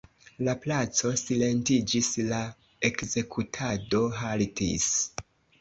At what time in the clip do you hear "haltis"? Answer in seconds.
4.23-4.91